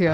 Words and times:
En 0.00 0.12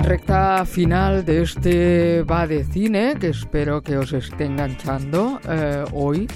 recta 0.00 0.66
final 0.66 1.24
de 1.24 1.40
este 1.40 2.22
va 2.22 2.46
de 2.46 2.64
cine, 2.64 3.14
que 3.18 3.30
espero 3.30 3.80
que 3.80 3.96
os 3.96 4.12
esté 4.12 4.44
enganchando 4.44 5.40
eh, 5.48 5.86
hoy, 5.94 6.28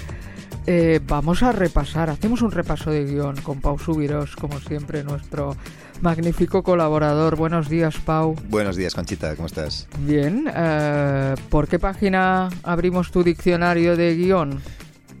eh, 0.65 0.99
vamos 1.05 1.43
a 1.43 1.51
repasar, 1.51 2.09
hacemos 2.09 2.41
un 2.41 2.49
repaso 2.49 2.89
de 2.89 3.05
guion 3.05 3.35
con 3.41 3.61
Pau 3.61 3.77
Subiros, 3.77 4.35
como 4.35 4.59
siempre, 4.59 5.03
nuestro 5.03 5.55
magnífico 6.01 6.63
colaborador. 6.63 7.35
Buenos 7.35 7.69
días, 7.69 7.97
Pau. 8.03 8.33
Buenos 8.49 8.77
días, 8.77 8.95
Conchita, 8.95 9.35
¿cómo 9.35 9.45
estás? 9.45 9.87
Bien, 9.99 10.49
eh, 10.55 11.35
¿por 11.49 11.67
qué 11.67 11.77
página 11.77 12.49
abrimos 12.63 13.11
tu 13.11 13.23
diccionario 13.23 13.95
de 13.95 14.15
guion? 14.15 14.59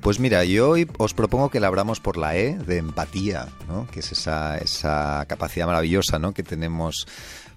Pues 0.01 0.19
mira, 0.19 0.43
yo 0.45 0.69
hoy 0.69 0.87
os 0.97 1.13
propongo 1.13 1.49
que 1.49 1.59
la 1.59 1.67
abramos 1.67 1.99
por 1.99 2.17
la 2.17 2.35
E 2.35 2.57
de 2.57 2.77
empatía, 2.77 3.49
¿no? 3.67 3.85
que 3.91 3.99
es 3.99 4.11
esa, 4.11 4.57
esa 4.57 5.23
capacidad 5.27 5.67
maravillosa 5.67 6.17
¿no? 6.17 6.33
que 6.33 6.41
tenemos 6.41 7.05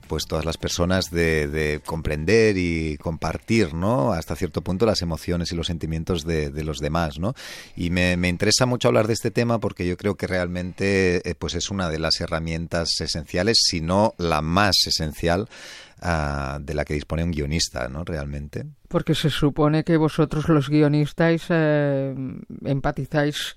pues 0.08 0.26
todas 0.26 0.44
las 0.44 0.58
personas 0.58 1.10
de, 1.10 1.80
comprender 1.86 2.56
y 2.58 2.98
compartir, 2.98 3.72
¿no? 3.72 4.12
Hasta 4.12 4.36
cierto 4.36 4.60
punto 4.60 4.84
las 4.84 5.00
emociones 5.00 5.50
y 5.50 5.56
los 5.56 5.66
sentimientos 5.66 6.24
de, 6.24 6.50
los 6.62 6.78
demás, 6.78 7.18
¿no? 7.18 7.34
Y 7.74 7.88
me, 7.88 8.12
interesa 8.28 8.66
mucho 8.66 8.88
hablar 8.88 9.06
de 9.06 9.14
este 9.14 9.30
tema 9.30 9.58
porque 9.58 9.86
yo 9.86 9.96
creo 9.96 10.16
que 10.16 10.26
realmente 10.26 11.28
eh, 11.28 11.34
pues 11.34 11.54
es 11.54 11.70
una 11.70 11.88
de 11.88 11.98
las 11.98 12.20
herramientas 12.20 13.00
esenciales, 13.00 13.58
si 13.64 13.80
no 13.80 14.14
la 14.18 14.42
más 14.42 14.76
esencial 14.86 15.48
ah, 16.04 16.58
de 16.60 16.74
la 16.74 16.84
que 16.84 16.94
dispone 16.94 17.24
un 17.24 17.32
guionista, 17.32 17.88
¿no? 17.88 18.04
Realmente. 18.04 18.64
Porque 18.88 19.14
se 19.14 19.30
supone 19.30 19.82
que 19.82 19.96
vosotros 19.96 20.48
los 20.48 20.68
guionistas 20.68 21.46
eh, 21.48 22.14
empatizáis 22.64 23.56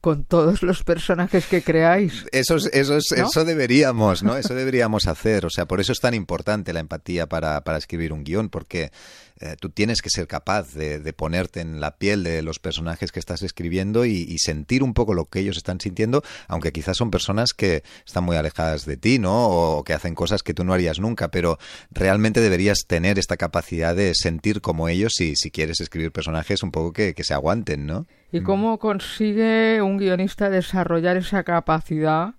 con 0.00 0.24
todos 0.24 0.62
los 0.62 0.84
personajes 0.84 1.46
que 1.46 1.62
creáis. 1.62 2.24
Eso, 2.30 2.56
eso, 2.56 2.96
eso 2.96 3.44
deberíamos, 3.44 4.22
¿no? 4.22 4.36
Eso 4.36 4.54
deberíamos 4.54 5.08
hacer. 5.08 5.44
O 5.44 5.50
sea, 5.50 5.66
por 5.66 5.80
eso 5.80 5.92
es 5.92 6.00
tan 6.00 6.14
importante 6.14 6.72
la 6.72 6.80
empatía 6.80 7.26
para, 7.26 7.62
para 7.62 7.78
escribir 7.78 8.12
un 8.12 8.22
guion, 8.22 8.48
porque 8.48 8.92
eh, 9.40 9.56
tú 9.58 9.70
tienes 9.70 10.02
que 10.02 10.10
ser 10.10 10.26
capaz 10.26 10.74
de, 10.74 11.12
ponerte 11.12 11.60
en 11.60 11.80
la 11.80 11.96
piel 11.96 12.22
de 12.22 12.42
los 12.42 12.58
personajes 12.58 13.12
que 13.12 13.18
estás 13.18 13.42
escribiendo 13.42 14.04
y, 14.04 14.36
sentir 14.38 14.82
un 14.82 14.94
poco 14.94 15.14
lo 15.14 15.26
que 15.26 15.40
ellos 15.40 15.56
están 15.56 15.80
sintiendo, 15.80 16.22
aunque 16.46 16.72
quizás 16.72 16.96
son 16.96 17.10
personas 17.10 17.52
que 17.52 17.82
están 18.06 18.24
muy 18.24 18.36
alejadas 18.36 18.86
de 18.86 18.96
ti, 18.96 19.18
¿no? 19.18 19.48
O 19.48 19.84
que 19.84 19.92
hacen 19.92 20.14
cosas 20.14 20.42
que 20.42 20.54
tú 20.54 20.64
no 20.64 20.72
harías 20.72 21.00
nunca, 21.00 21.30
pero 21.30 21.58
realmente 21.90 22.40
deberías 22.40 22.78
tener 22.86 23.18
esta 23.18 23.36
capacidad 23.36 23.96
de 23.96 24.12
sentir 24.14 24.60
como 24.60 24.88
ellos 24.88 25.20
y 25.20 25.34
si 25.36 25.50
quieres 25.50 25.80
escribir 25.80 26.12
personajes 26.12 26.62
un 26.62 26.70
poco 26.70 26.92
que, 26.92 27.14
que 27.14 27.24
se 27.24 27.34
aguanten, 27.34 27.86
¿no? 27.86 28.06
¿Y 28.30 28.42
cómo 28.42 28.78
consigue 28.78 29.80
un 29.82 29.96
guionista 29.96 30.50
desarrollar 30.50 31.16
esa 31.16 31.44
capacidad 31.44 32.34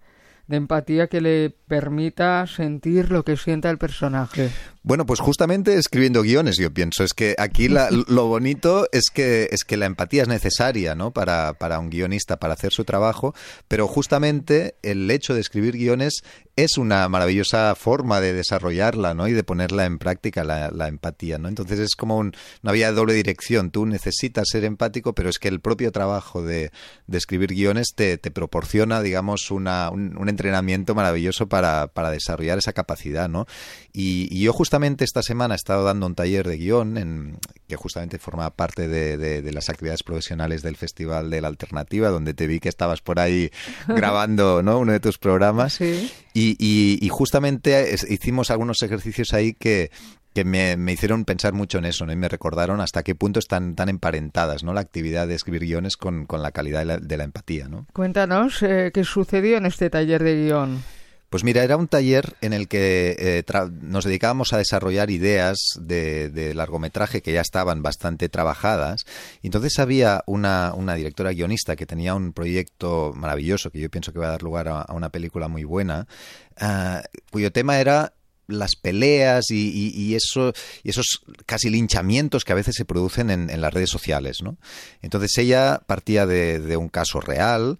de 0.49 0.57
empatía 0.57 1.07
que 1.07 1.21
le 1.21 1.51
permita 1.51 2.45
sentir 2.47 3.11
lo 3.11 3.23
que 3.23 3.37
sienta 3.37 3.69
el 3.69 3.77
personaje? 3.77 4.49
Bueno, 4.81 5.05
pues 5.05 5.19
justamente 5.19 5.75
escribiendo 5.75 6.23
guiones, 6.23 6.57
yo 6.57 6.73
pienso. 6.73 7.03
Es 7.03 7.13
que 7.13 7.35
aquí 7.37 7.67
lo 8.07 8.25
bonito 8.25 8.87
es 8.91 9.11
que, 9.13 9.47
es 9.51 9.63
que 9.63 9.77
la 9.77 9.85
empatía 9.85 10.23
es 10.23 10.27
necesaria 10.27 10.95
¿no? 10.95 11.11
para, 11.11 11.53
para 11.53 11.77
un 11.77 11.91
guionista, 11.91 12.37
para 12.37 12.55
hacer 12.55 12.71
su 12.71 12.83
trabajo, 12.83 13.35
pero 13.67 13.87
justamente 13.87 14.75
el 14.81 15.09
hecho 15.11 15.35
de 15.35 15.41
escribir 15.41 15.77
guiones 15.77 16.23
es 16.55 16.77
una 16.77 17.07
maravillosa 17.07 17.73
forma 17.75 18.19
de 18.19 18.33
desarrollarla 18.33 19.13
¿no? 19.13 19.27
y 19.27 19.33
de 19.33 19.43
ponerla 19.43 19.85
en 19.85 19.99
práctica, 19.99 20.43
la, 20.43 20.71
la 20.71 20.87
empatía. 20.87 21.37
¿no? 21.37 21.47
Entonces 21.47 21.79
es 21.79 21.95
como 21.95 22.17
un, 22.17 22.33
una 22.63 22.71
vía 22.71 22.89
de 22.89 22.95
doble 22.95 23.13
dirección. 23.13 23.69
Tú 23.69 23.85
necesitas 23.85 24.47
ser 24.49 24.65
empático, 24.65 25.13
pero 25.13 25.29
es 25.29 25.37
que 25.37 25.47
el 25.47 25.59
propio 25.59 25.91
trabajo 25.91 26.41
de, 26.41 26.71
de 27.05 27.17
escribir 27.17 27.53
guiones 27.53 27.93
te, 27.95 28.17
te 28.17 28.31
proporciona, 28.31 29.01
digamos, 29.01 29.51
una, 29.51 29.89
un, 29.89 30.17
un, 30.17 30.29
entrenamiento 30.39 30.95
maravilloso 30.95 31.47
para, 31.47 31.87
para 31.87 32.11
desarrollar 32.11 32.57
esa 32.57 32.73
capacidad. 32.73 33.29
¿no? 33.29 33.45
Y, 33.93 34.27
y 34.31 34.41
yo 34.41 34.53
justamente 34.53 34.69
justamente 34.69 35.03
esta 35.03 35.21
semana 35.21 35.55
he 35.55 35.57
estado 35.57 35.83
dando 35.83 36.05
un 36.05 36.15
taller 36.15 36.47
de 36.47 36.55
guion 36.55 36.97
en, 36.97 37.37
que 37.67 37.75
justamente 37.75 38.17
forma 38.17 38.49
parte 38.51 38.87
de, 38.87 39.51
las 39.51 39.67
actividades 39.67 40.03
profesionales 40.03 40.61
del 40.61 40.77
Festival 40.77 41.29
de 41.29 41.41
la 41.41 41.49
Alternativa, 41.49 42.07
donde 42.09 42.33
te 42.33 42.47
vi 42.47 42.61
que 42.61 42.69
estabas 42.69 43.01
por 43.01 43.19
ahí 43.19 43.51
grabando 43.89 44.63
¿no? 44.63 44.79
uno 44.79 44.93
de 44.93 45.01
tus 45.01 45.17
programas. 45.17 45.79
Y, 45.81 47.09
justamente 47.11 47.93
hicimos 48.07 48.51
algunos 48.51 48.81
ejercicios 48.81 49.33
ahí 49.33 49.53
que, 49.53 49.91
que 50.33 50.45
me, 50.45 50.75
hicieron 50.91 51.25
pensar 51.25 51.53
mucho 51.53 51.79
en 51.79 51.85
eso, 51.85 52.05
¿no? 52.05 52.11
Y 52.11 52.15
me 52.15 52.29
recordaron 52.29 52.81
hasta 52.81 53.03
qué 53.03 53.15
punto 53.15 53.39
están 53.39 53.75
tan 53.75 53.89
emparentadas, 53.89 54.63
¿no? 54.63 54.73
La 54.73 54.81
actividad 54.81 55.27
de 55.27 55.35
escribir 55.35 55.61
guiones 55.61 55.97
con, 55.97 56.27
la 56.29 56.51
calidad 56.51 56.99
de 56.99 57.17
la, 57.17 57.23
empatía, 57.23 57.67
¿no? 57.67 57.87
Cuéntanos 57.93 58.61
eh, 58.63 58.91
qué 58.93 59.03
sucedió 59.03 59.57
en 59.57 59.65
este 59.65 59.89
taller 59.89 60.23
de 60.23 60.45
guion. 60.45 60.83
Pues 61.29 61.43
mira, 61.43 61.63
era 61.63 61.77
un 61.77 61.87
taller 61.87 62.35
en 62.41 62.53
el 62.53 62.67
que 62.67 63.15
eh, 63.19 63.43
nos 63.81 64.03
dedicábamos 64.03 64.51
a 64.51 64.57
desarrollar 64.57 65.11
ideas 65.11 65.57
de, 65.79 66.53
largometraje 66.55 67.21
que 67.21 67.33
ya 67.33 67.41
estaban 67.41 67.83
bastante 67.83 68.29
trabajadas. 68.29 69.05
entonces 69.43 69.77
había 69.77 70.23
una, 70.25 70.73
directora 70.95 71.31
guionista 71.31 71.75
que 71.75 71.85
tenía 71.85 72.15
un 72.15 72.33
proyecto 72.33 73.13
maravilloso 73.15 73.69
que 73.69 73.79
yo 73.79 73.91
pienso 73.91 74.11
que 74.11 74.17
va 74.17 74.27
a 74.27 74.31
dar 74.31 74.41
lugar 74.41 74.69
a, 74.69 74.85
una 74.91 75.09
película 75.09 75.47
muy 75.47 75.63
buena, 75.63 76.07
ah, 76.57 77.03
cuyo 77.31 77.51
tema 77.51 77.79
era 77.79 78.13
las 78.49 78.75
peleas 78.75 79.51
y, 79.51 80.15
eso, 80.15 80.53
esos 80.83 81.21
casi 81.45 81.69
linchamientos 81.69 82.43
que 82.43 82.51
a 82.51 82.55
veces 82.55 82.75
se 82.75 82.85
producen 82.85 83.29
en, 83.29 83.61
las 83.61 83.73
redes 83.73 83.89
sociales. 83.89 84.41
¿no? 84.41 84.57
Entonces 85.01 85.37
ella 85.37 85.81
partía 85.85 86.25
de, 86.25 86.59
de 86.59 86.77
un 86.77 86.89
caso 86.89 87.21
real 87.21 87.77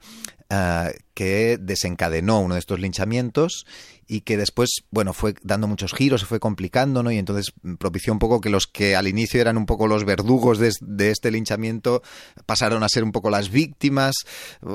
Ah, 0.52 0.92
que 1.20 1.58
desencadenó 1.60 2.40
uno 2.40 2.54
de 2.54 2.62
estos 2.62 2.80
linchamientos 2.80 3.66
y 4.12 4.22
que 4.22 4.38
después, 4.38 4.70
bueno, 4.90 5.14
fue 5.14 5.36
dando 5.44 5.68
muchos 5.68 5.94
giros, 5.94 6.22
se 6.22 6.26
fue 6.26 6.40
complicando, 6.40 7.04
¿no? 7.04 7.12
Y 7.12 7.20
entonces 7.20 7.54
propició 7.78 8.12
un 8.12 8.18
poco 8.18 8.42
que 8.42 8.50
los 8.50 8.66
que 8.66 8.96
al 8.96 9.08
inicio 9.08 9.40
eran 9.40 9.56
un 9.56 9.68
poco 9.68 9.88
los 9.88 10.04
verdugos 10.04 10.58
de, 10.58 11.12
este 11.12 11.30
linchamiento 11.30 12.02
pasaron 12.48 12.82
a 12.82 12.90
ser 12.90 13.04
un 13.04 13.12
poco 13.12 13.30
las 13.30 13.52
víctimas. 13.52 14.16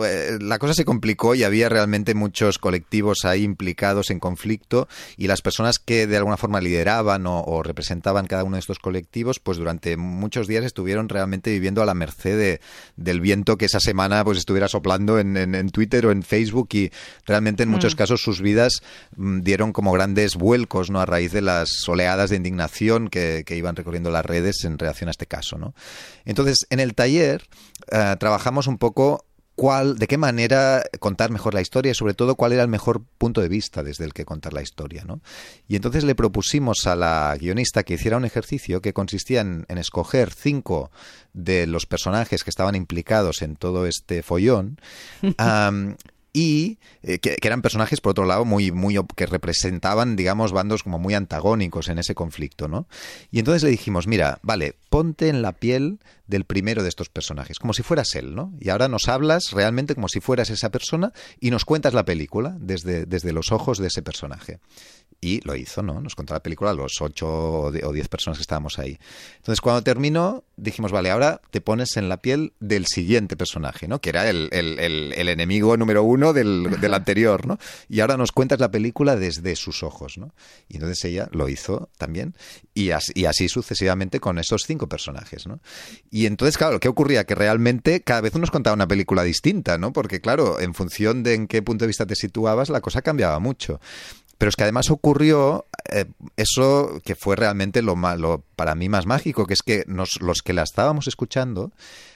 Eh, 0.04 0.38
la 0.40 0.60
cosa 0.60 0.72
se 0.72 0.84
complicó 0.84 1.34
y 1.34 1.42
había 1.42 1.68
realmente 1.68 2.14
muchos 2.14 2.58
colectivos 2.58 3.24
ahí 3.24 3.42
implicados 3.42 4.10
en 4.10 4.20
conflicto 4.20 4.86
y 5.16 5.26
las 5.26 5.42
personas 5.42 5.80
que 5.80 6.06
de 6.06 6.16
alguna 6.16 6.36
forma 6.36 6.60
lideraban 6.60 7.24
o, 7.26 7.62
representaban 7.64 8.26
cada 8.26 8.44
uno 8.44 8.54
de 8.54 8.60
estos 8.60 8.78
colectivos, 8.78 9.40
pues 9.40 9.58
durante 9.58 9.96
muchos 9.96 10.46
días 10.46 10.64
estuvieron 10.64 11.08
realmente 11.08 11.50
viviendo 11.50 11.82
a 11.82 11.86
la 11.86 11.94
merced 11.94 12.38
de, 12.38 12.60
del 12.96 13.20
viento 13.20 13.58
que 13.58 13.64
esa 13.64 13.80
semana 13.80 14.22
pues 14.22 14.38
estuviera 14.38 14.68
soplando 14.68 15.18
en, 15.18 15.36
en, 15.36 15.70
Twitter 15.70 16.06
o 16.06 16.12
en 16.12 16.22
Facebook 16.22 16.33
y 16.38 16.90
realmente 17.26 17.62
en 17.62 17.68
muchos 17.68 17.94
mm. 17.94 17.98
casos 17.98 18.22
sus 18.22 18.40
vidas 18.40 18.82
Mm, 19.16 19.40
dieron 19.40 19.72
como 19.72 19.92
grandes 19.92 20.36
vuelcos 20.36 20.90
¿no? 20.90 21.00
a 21.00 21.06
raíz 21.06 21.32
de 21.32 21.42
las 21.42 21.88
oleadas 21.88 22.30
de 22.30 22.36
indignación 22.36 23.08
que, 23.08 23.44
iban 23.50 23.76
recorriendo 23.76 24.10
las 24.10 24.26
redes 24.26 24.64
en 24.64 24.78
relación 24.78 25.08
a 25.08 25.12
este 25.12 25.26
caso. 25.26 25.58
¿no? 25.58 25.74
Entonces, 26.24 26.66
en 26.70 26.80
el 26.80 26.94
taller 26.94 27.46
eh, 27.90 28.16
trabajamos 28.18 28.66
un 28.66 28.78
poco 28.78 29.24
cuál, 29.54 29.98
de 29.98 30.08
qué 30.08 30.18
manera 30.18 30.82
contar 30.98 31.30
mejor 31.30 31.54
la 31.54 31.60
historia 31.60 31.92
y 31.92 31.94
sobre 31.94 32.14
todo 32.14 32.34
cuál 32.34 32.52
era 32.52 32.62
el 32.62 32.68
mejor 32.68 33.04
punto 33.18 33.40
de 33.40 33.48
vista 33.48 33.84
desde 33.84 34.04
el 34.04 34.12
que 34.12 34.24
contar 34.24 34.52
la 34.52 34.62
historia. 34.62 35.04
¿no? 35.04 35.20
Y 35.68 35.76
entonces 35.76 36.02
le 36.02 36.16
propusimos 36.16 36.86
a 36.86 36.96
la 36.96 37.36
guionista 37.38 37.84
que 37.84 37.94
hiciera 37.94 38.16
un 38.16 38.24
ejercicio 38.24 38.82
que 38.82 38.92
consistía 38.92 39.42
en, 39.42 39.64
escoger 39.68 40.32
cinco 40.32 40.90
de 41.32 41.66
los 41.66 41.86
personajes 41.86 42.42
que 42.42 42.50
estaban 42.50 42.74
implicados 42.74 43.42
en 43.42 43.54
todo 43.54 43.86
este 43.86 44.22
follón 44.22 44.80
y 46.36 46.80
eh, 47.04 47.20
que, 47.20 47.38
eran 47.40 47.62
personajes, 47.62 48.00
por 48.00 48.10
otro 48.10 48.24
lado, 48.24 48.44
muy, 48.44 48.72
muy 48.72 48.98
que 49.14 49.24
representaban, 49.24 50.16
digamos, 50.16 50.50
bandos 50.50 50.82
como 50.82 50.98
muy 50.98 51.14
antagónicos 51.14 51.88
en 51.88 51.98
ese 51.98 52.16
conflicto, 52.16 52.66
¿no? 52.66 52.88
Y 53.30 53.38
entonces 53.38 53.62
le 53.62 53.70
dijimos, 53.70 54.08
mira, 54.08 54.40
vale, 54.42 54.74
ponte 54.90 55.28
en 55.28 55.42
la 55.42 55.52
piel 55.52 56.00
del 56.26 56.44
primero 56.44 56.82
de 56.82 56.88
estos 56.88 57.08
personajes, 57.08 57.60
como 57.60 57.72
si 57.72 57.84
fueras 57.84 58.16
él, 58.16 58.34
¿no? 58.34 58.52
Y 58.58 58.70
ahora 58.70 58.88
nos 58.88 59.08
hablas 59.08 59.44
realmente 59.52 59.94
como 59.94 60.08
si 60.08 60.20
fueras 60.20 60.50
esa 60.50 60.70
persona 60.70 61.12
y 61.38 61.52
nos 61.52 61.64
cuentas 61.64 61.94
la 61.94 62.04
película 62.04 62.56
desde, 62.58 63.06
desde 63.06 63.32
los 63.32 63.52
ojos 63.52 63.78
de 63.78 63.86
ese 63.86 64.02
personaje. 64.02 64.58
Y 65.20 65.40
lo 65.46 65.56
hizo, 65.56 65.82
¿no? 65.82 66.00
Nos 66.00 66.14
contó 66.14 66.34
la 66.34 66.42
película 66.42 66.70
a 66.70 66.74
los 66.74 67.00
ocho 67.00 67.28
o 67.28 67.92
diez 67.92 68.08
personas 68.08 68.38
que 68.38 68.42
estábamos 68.42 68.78
ahí. 68.78 68.98
Entonces, 69.36 69.60
cuando 69.60 69.82
terminó, 69.82 70.44
dijimos, 70.56 70.92
vale, 70.92 71.10
ahora 71.10 71.40
te 71.50 71.60
pones 71.60 71.96
en 71.96 72.08
la 72.08 72.18
piel 72.18 72.52
del 72.60 72.86
siguiente 72.86 73.36
personaje, 73.36 73.88
¿no? 73.88 74.00
Que 74.00 74.10
era 74.10 74.28
el, 74.28 74.48
el, 74.52 75.28
enemigo 75.28 75.76
número 75.76 76.02
uno 76.02 76.32
del, 76.32 76.76
del, 76.80 76.94
anterior, 76.94 77.46
¿no? 77.46 77.58
Y 77.88 78.00
ahora 78.00 78.16
nos 78.16 78.32
cuentas 78.32 78.60
la 78.60 78.70
película 78.70 79.16
desde 79.16 79.56
sus 79.56 79.82
ojos, 79.82 80.18
¿no? 80.18 80.34
Y 80.68 80.74
entonces 80.74 81.04
ella 81.04 81.28
lo 81.32 81.48
hizo 81.48 81.88
también. 81.96 82.34
Y 82.74 82.90
así, 82.90 83.12
y 83.14 83.24
así 83.24 83.48
sucesivamente 83.48 84.20
con 84.20 84.38
esos 84.38 84.62
cinco 84.66 84.88
personajes, 84.88 85.46
¿no? 85.46 85.60
Y 86.10 86.26
entonces, 86.26 86.58
claro, 86.58 86.80
¿qué 86.80 86.88
ocurría? 86.88 87.24
Que 87.24 87.34
realmente 87.34 88.02
cada 88.02 88.20
vez 88.20 88.34
nos 88.34 88.50
contaba 88.50 88.74
una 88.74 88.88
película 88.88 89.22
distinta, 89.22 89.78
¿no? 89.78 89.92
Porque, 89.92 90.20
claro, 90.20 90.60
en 90.60 90.74
función 90.74 91.22
de 91.22 91.34
en 91.34 91.46
qué 91.46 91.62
punto 91.62 91.84
de 91.84 91.88
vista 91.88 92.06
te 92.06 92.16
situabas, 92.16 92.68
la 92.68 92.80
cosa 92.80 93.02
cambiaba 93.02 93.38
mucho. 93.38 93.80
Pero 94.38 94.48
es 94.48 94.56
que 94.56 94.64
además 94.64 94.90
ocurrió 94.90 95.66
eh, 95.90 96.06
eso 96.36 97.00
que 97.04 97.14
fue 97.14 97.36
realmente 97.36 97.82
lo, 97.82 97.96
malo 97.96 98.42
para 98.56 98.74
mí 98.74 98.88
más 98.88 99.06
mágico, 99.06 99.46
que 99.46 99.54
es 99.54 99.62
que 99.62 99.84
nos, 99.86 100.20
los 100.20 100.42
que 100.42 100.52
la 100.52 100.62
estábamos 100.62 101.06
escuchando 101.06 101.72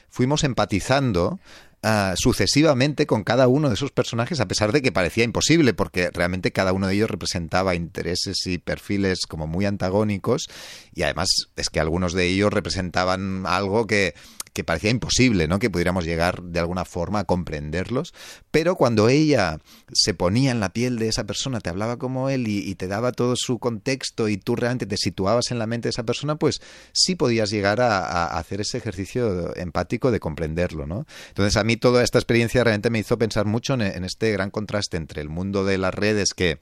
fuimos 0.09 0.43
empatizando 0.43 1.39
ah, 1.83 2.13
sucesivamente 2.17 3.05
con 3.05 3.23
cada 3.23 3.47
uno 3.47 3.69
de 3.69 3.75
esos 3.75 3.91
personajes, 3.91 4.39
a 4.39 4.47
pesar 4.47 4.71
de 4.71 4.81
que 4.81 4.91
parecía 4.91 5.23
imposible, 5.23 5.73
porque 5.73 6.09
realmente 6.11 6.51
cada 6.51 6.73
uno 6.73 6.87
de 6.87 6.95
ellos 6.95 7.09
representaba 7.09 7.75
intereses 7.75 8.45
y 8.47 8.57
perfiles 8.57 9.19
como 9.27 9.47
muy 9.47 9.65
antagónicos, 9.65 10.49
y 10.93 11.03
además 11.03 11.29
es 11.55 11.69
que 11.69 11.79
algunos 11.79 12.13
de 12.13 12.25
ellos 12.25 12.51
representaban 12.51 13.45
algo 13.45 13.87
que 13.87 14.13
que 14.53 14.63
parecía 14.63 14.89
imposible, 14.89 15.47
¿no? 15.47 15.59
Que 15.59 15.69
pudiéramos 15.69 16.05
llegar 16.05 16.41
de 16.43 16.59
alguna 16.59 16.85
forma 16.85 17.19
a 17.19 17.23
comprenderlos, 17.23 18.13
pero 18.51 18.75
cuando 18.75 19.09
ella 19.09 19.59
se 19.91 20.13
ponía 20.13 20.51
en 20.51 20.59
la 20.59 20.69
piel 20.69 20.97
de 20.97 21.07
esa 21.07 21.25
persona, 21.25 21.59
te 21.59 21.69
hablaba 21.69 21.97
como 21.97 22.29
él 22.29 22.47
y, 22.47 22.75
te 22.75 22.87
daba 22.87 23.11
todo 23.11 23.35
su 23.35 23.59
contexto 23.59 24.29
y 24.29 24.37
tú 24.37 24.55
realmente 24.55 24.85
te 24.85 24.95
situabas 24.95 25.51
en 25.51 25.59
la 25.59 25.67
mente 25.67 25.87
de 25.87 25.91
esa 25.91 26.03
persona, 26.03 26.37
pues 26.37 26.61
sí 26.93 27.15
podías 27.15 27.49
llegar 27.49 27.81
a, 27.81 28.37
hacer 28.37 28.61
ese 28.61 28.77
ejercicio 28.77 29.55
empático 29.55 30.11
de 30.11 30.19
comprenderlo, 30.19 30.85
¿no? 30.87 31.05
Entonces 31.29 31.57
a 31.57 31.63
mí 31.63 31.77
toda 31.77 32.03
esta 32.03 32.19
experiencia 32.19 32.63
realmente 32.63 32.89
me 32.89 32.99
hizo 32.99 33.17
pensar 33.17 33.45
mucho 33.45 33.73
en 33.73 34.03
este 34.03 34.31
gran 34.31 34.49
contraste 34.49 34.97
entre 34.97 35.21
el 35.21 35.29
mundo 35.29 35.65
de 35.65 35.77
las 35.77 35.93
redes 35.93 36.33
que 36.33 36.59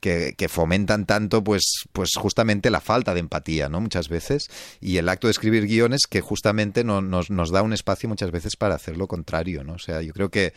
que, 0.00 0.48
fomentan 0.48 1.06
tanto, 1.06 1.42
pues, 1.42 1.84
pues 1.92 2.10
justamente 2.16 2.70
la 2.70 2.80
falta 2.80 3.14
de 3.14 3.20
empatía, 3.20 3.68
¿no? 3.68 3.80
Muchas 3.80 4.08
veces. 4.08 4.48
Y 4.80 4.98
el 4.98 5.08
acto 5.08 5.26
de 5.26 5.32
escribir 5.32 5.66
guiones 5.66 6.02
que 6.08 6.20
justamente 6.20 6.84
nos, 6.84 7.25
nos 7.30 7.50
da 7.50 7.62
un 7.62 7.72
espacio 7.72 8.08
muchas 8.08 8.30
veces 8.30 8.56
para 8.56 8.74
hacer 8.74 8.96
lo 8.96 9.06
contrario, 9.06 9.64
¿no? 9.64 9.74
O 9.74 9.78
sea, 9.78 10.02
yo 10.02 10.12
creo 10.12 10.30
que 10.30 10.52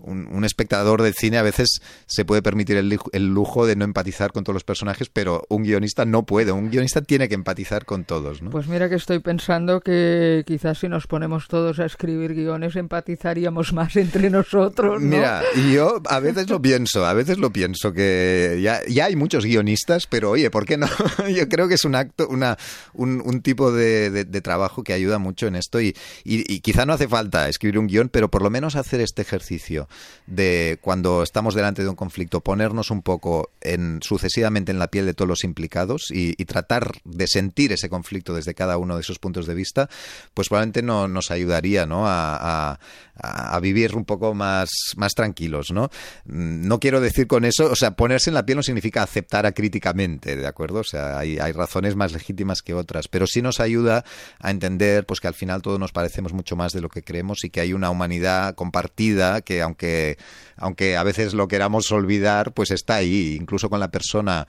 un, 0.00 0.44
espectador 0.44 1.02
de 1.02 1.12
cine 1.12 1.38
a 1.38 1.42
veces 1.42 1.80
se 2.06 2.24
puede 2.24 2.42
permitir 2.42 2.76
el, 2.76 3.26
lujo 3.28 3.66
de 3.66 3.76
no 3.76 3.84
empatizar 3.84 4.32
con 4.32 4.44
todos 4.44 4.54
los 4.54 4.64
personajes, 4.64 5.08
pero 5.08 5.44
un 5.48 5.62
guionista 5.62 6.04
no 6.04 6.24
puede. 6.24 6.52
Un 6.52 6.70
guionista 6.70 7.02
tiene 7.02 7.28
que 7.28 7.34
empatizar 7.34 7.84
con 7.84 8.04
todos. 8.04 8.42
¿no? 8.42 8.50
Pues 8.50 8.66
mira 8.66 8.88
que 8.88 8.96
estoy 8.96 9.20
pensando 9.20 9.80
que 9.80 10.42
quizás 10.46 10.78
si 10.78 10.88
nos 10.88 11.06
ponemos 11.06 11.48
todos 11.48 11.78
a 11.78 11.84
escribir 11.84 12.34
guiones 12.34 12.76
empatizaríamos 12.76 13.72
más 13.72 13.96
entre 13.96 14.30
nosotros. 14.30 15.00
¿no? 15.00 15.16
Mira, 15.16 15.42
yo 15.72 16.02
a 16.08 16.20
veces 16.20 16.50
lo 16.50 16.60
pienso, 16.60 17.06
a 17.06 17.14
veces 17.14 17.38
lo 17.38 17.52
pienso 17.52 17.92
que 17.92 18.60
ya, 18.62 18.80
ya 18.88 19.06
hay 19.06 19.16
muchos 19.16 19.44
guionistas, 19.44 20.06
pero 20.06 20.30
oye, 20.30 20.50
¿por 20.50 20.64
qué 20.64 20.76
no? 20.76 20.88
yo 21.34 21.48
creo 21.48 21.68
que 21.68 21.74
es 21.74 21.84
un 21.84 21.94
acto, 21.94 22.28
una, 22.28 22.58
un, 22.94 23.42
tipo 23.42 23.72
de, 23.72 24.24
trabajo 24.42 24.82
que 24.82 24.92
ayuda 24.92 25.18
mucho 25.18 25.46
en 25.46 25.56
esto 25.56 25.80
y, 25.80 25.94
y 26.24 26.60
quizá 26.60 26.86
no 26.86 26.92
hace 26.92 27.08
falta 27.08 27.48
escribir 27.48 27.78
un 27.78 27.86
guion, 27.86 28.08
pero 28.08 28.30
por 28.30 28.42
lo 28.42 28.50
menos 28.50 28.76
hacer 28.76 29.00
este 29.00 29.22
ejercicio 29.22 29.88
de 30.26 30.78
cuando 30.80 31.22
estamos 31.22 31.54
delante 31.54 31.82
de 31.82 31.88
un 31.88 31.96
conflicto, 31.96 32.40
ponernos 32.40 32.90
un 32.90 33.02
poco 33.02 33.50
en, 33.60 34.00
sucesivamente 34.02 34.72
en 34.72 34.78
la 34.78 34.88
piel 34.88 35.06
de 35.06 35.14
todos 35.14 35.28
los 35.28 35.44
implicados 35.44 36.04
y, 36.10 36.32
tratar 36.42 36.92
de 37.04 37.28
sentir 37.28 37.72
ese 37.72 37.88
conflicto 37.88 38.34
desde 38.34 38.52
cada 38.52 38.76
uno 38.76 38.96
de 38.96 39.00
esos 39.00 39.18
puntos 39.18 39.46
de 39.46 39.54
vista, 39.54 39.88
pues 40.34 40.48
probablemente 40.48 40.82
no, 40.82 41.08
nos 41.08 41.30
ayudaría 41.30 41.86
¿no? 41.86 42.02
a, 42.06 42.78
vivir 43.62 43.94
un 43.94 44.04
poco 44.04 44.34
más, 44.34 44.68
más 44.96 45.14
tranquilos. 45.14 45.70
¿no? 45.70 45.88
no 46.24 46.80
quiero 46.80 47.00
decir 47.00 47.26
con 47.26 47.44
eso, 47.44 47.70
o 47.70 47.76
sea, 47.76 47.92
ponerse 47.92 48.28
en 48.30 48.34
la 48.34 48.44
piel 48.44 48.56
no 48.56 48.62
significa 48.62 49.02
aceptar 49.02 49.46
acríticamente, 49.46 50.36
¿de 50.36 50.46
acuerdo? 50.46 50.80
O 50.80 50.84
sea, 50.84 51.18
hay, 51.18 51.38
razones 51.52 51.94
más 51.94 52.12
legítimas 52.12 52.60
que 52.60 52.74
otras, 52.74 53.08
pero 53.08 53.26
sí 53.26 53.40
nos 53.40 53.60
ayuda 53.60 54.04
a 54.40 54.50
entender 54.50 55.06
pues 55.06 55.20
que 55.20 55.28
al 55.28 55.34
final 55.34 55.62
todos 55.62 55.78
nos 55.78 55.91
parecemos 55.92 56.32
mucho 56.32 56.56
más 56.56 56.72
de 56.72 56.80
lo 56.80 56.88
que 56.88 57.02
creemos 57.02 57.44
y 57.44 57.50
que 57.50 57.60
hay 57.60 57.72
una 57.72 57.90
humanidad 57.90 58.54
compartida 58.54 59.40
que 59.42 59.62
aunque 59.62 60.18
aunque, 60.56 60.96
a 60.96 61.02
veces 61.02 61.34
lo 61.34 61.48
queramos 61.48 61.90
olvidar, 61.90 62.52
pues 62.52 62.70
está 62.70 62.96
ahí, 62.96 63.36
incluso 63.40 63.68
con 63.68 63.80
la 63.80 63.90
persona 63.90 64.46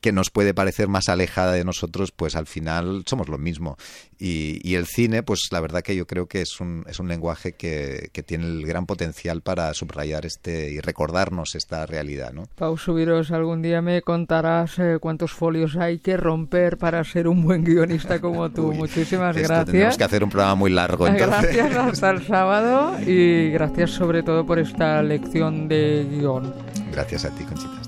que 0.00 0.12
nos 0.12 0.30
puede 0.30 0.54
parecer 0.54 0.88
más 0.88 1.08
alejada 1.08 1.52
de 1.52 1.64
nosotros, 1.64 2.12
pues 2.12 2.36
al 2.36 2.46
final 2.46 3.04
somos 3.06 3.28
lo 3.28 3.38
mismo. 3.38 3.76
Y, 4.18 4.76
el 4.76 4.86
cine, 4.86 5.24
pues 5.24 5.48
la 5.50 5.60
verdad 5.60 5.82
que 5.82 5.96
yo 5.96 6.06
creo 6.06 6.26
que 6.26 6.42
es 6.42 6.60
un, 6.60 6.84
es 6.88 7.00
un 7.00 7.08
lenguaje 7.08 7.52
que, 7.52 8.10
tiene 8.24 8.44
el 8.44 8.64
gran 8.64 8.86
potencial 8.86 9.42
para 9.42 9.74
subrayar 9.74 10.24
este 10.24 10.70
y 10.70 10.78
recordarnos 10.78 11.56
esta 11.56 11.84
realidad. 11.86 12.32
¿no? 12.32 12.44
Pau 12.54 12.78
Subiros, 12.78 13.32
algún 13.32 13.62
día 13.62 13.82
me 13.82 14.00
contarás 14.02 14.78
eh, 14.78 14.98
cuántos 15.00 15.32
folios 15.32 15.76
hay 15.76 15.98
que 15.98 16.16
romper 16.16 16.78
para 16.78 17.02
ser 17.02 17.26
un 17.26 17.42
buen 17.42 17.64
guionista 17.64 18.20
como 18.20 18.48
tú. 18.50 18.72
Muchísimas 18.72 19.36
gracias. 19.36 19.66
Tenemos 19.66 19.98
que 19.98 20.04
hacer 20.04 20.22
un 20.22 20.30
programa 20.30 20.54
muy 20.54 20.70
largo. 20.70 21.08
Entonces. 21.08 21.56
Gracias 21.56 21.76
hasta 21.76 22.10
el 22.10 22.24
sábado 22.24 22.96
y 23.04 23.50
gracias 23.52 23.90
sobre 23.90 24.22
todo 24.22 24.46
por 24.46 24.60
esta 24.60 25.02
lección 25.02 25.66
de 25.66 26.06
guion. 26.08 26.54
Gracias 26.92 27.24
a 27.24 27.30
ti, 27.30 27.44
Conchita. 27.44 27.81